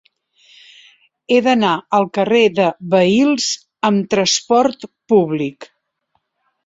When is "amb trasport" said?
3.91-4.89